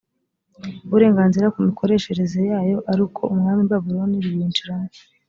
uburenganzira 0.85 1.51
ku 1.53 1.59
mikoreshereze 1.67 2.39
yayo 2.51 2.77
arikoumwami 2.91 3.57
w 3.57 3.63
i 3.65 3.69
babuloni 3.71 4.23
biwinjiramo 4.23 4.89